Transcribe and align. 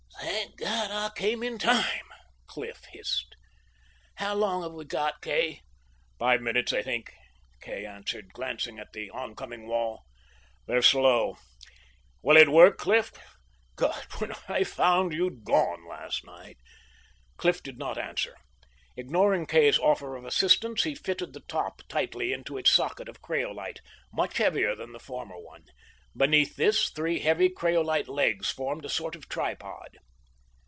"Thank 0.23 0.55
God 0.57 0.91
I 0.91 1.09
came 1.19 1.41
in 1.41 1.57
time," 1.57 2.05
Cliff 2.45 2.85
hissed. 2.91 3.35
"How 4.15 4.35
long 4.35 4.61
have 4.61 4.73
we 4.73 4.85
got, 4.85 5.19
Kay?" 5.19 5.61
"Five 6.19 6.41
minutes, 6.41 6.71
I 6.71 6.83
think," 6.83 7.13
Kay 7.61 7.87
answered, 7.87 8.31
glancing 8.33 8.77
at 8.77 8.93
the 8.93 9.09
oncoming 9.09 9.67
wall. 9.67 10.03
"They're 10.67 10.83
slow. 10.83 11.37
Will 12.21 12.37
it 12.37 12.49
work, 12.49 12.77
Cliff? 12.77 13.11
God, 13.75 13.99
when 14.19 14.33
I 14.47 14.63
found 14.63 15.13
you'd 15.13 15.43
gone 15.43 15.87
last 15.89 16.23
night" 16.23 16.57
Cliff 17.37 17.63
did 17.63 17.79
not 17.79 17.97
answer. 17.97 18.35
Ignoring 18.95 19.47
Kay's 19.47 19.79
offer 19.79 20.15
of 20.15 20.23
assistance, 20.25 20.83
he 20.83 20.93
fitted 20.93 21.33
the 21.33 21.41
top 21.47 21.81
tightly 21.87 22.31
into 22.33 22.57
its 22.59 22.69
socket 22.69 23.09
of 23.09 23.23
craolite, 23.23 23.79
much 24.13 24.37
heavier 24.37 24.75
than 24.75 24.91
the 24.91 24.99
former 24.99 25.39
one. 25.39 25.65
Beneath 26.15 26.55
this, 26.55 26.89
three 26.91 27.19
heavy 27.19 27.49
craolite 27.49 28.07
legs 28.07 28.51
formed 28.51 28.85
a 28.85 28.89
sort 28.89 29.15
of 29.15 29.27
tripod. 29.27 29.97